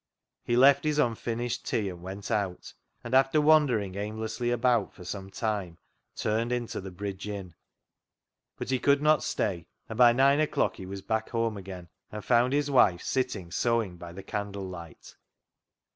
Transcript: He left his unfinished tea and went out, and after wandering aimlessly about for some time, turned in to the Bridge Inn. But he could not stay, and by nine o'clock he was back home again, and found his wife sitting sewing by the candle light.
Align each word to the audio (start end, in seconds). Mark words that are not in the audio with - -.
He 0.43 0.57
left 0.57 0.83
his 0.83 0.97
unfinished 0.97 1.63
tea 1.63 1.87
and 1.87 2.01
went 2.01 2.31
out, 2.31 2.73
and 3.03 3.13
after 3.13 3.39
wandering 3.39 3.93
aimlessly 3.93 4.49
about 4.49 4.95
for 4.95 5.05
some 5.05 5.29
time, 5.29 5.77
turned 6.15 6.51
in 6.51 6.65
to 6.69 6.81
the 6.81 6.89
Bridge 6.89 7.27
Inn. 7.27 7.53
But 8.57 8.71
he 8.71 8.79
could 8.79 9.03
not 9.03 9.21
stay, 9.23 9.67
and 9.87 9.99
by 9.99 10.11
nine 10.11 10.39
o'clock 10.39 10.77
he 10.77 10.87
was 10.87 11.03
back 11.03 11.29
home 11.29 11.55
again, 11.55 11.87
and 12.11 12.25
found 12.25 12.51
his 12.51 12.71
wife 12.71 13.03
sitting 13.03 13.51
sewing 13.51 13.97
by 13.97 14.11
the 14.11 14.23
candle 14.23 14.67
light. 14.67 15.15